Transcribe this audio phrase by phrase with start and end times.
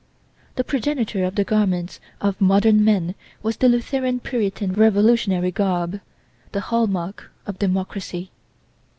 [0.55, 3.13] The progenitor of the garments of modern men
[3.43, 6.01] was the Lutheran Puritan Revolutionary garb,
[6.53, 8.31] the hall mark of democracy.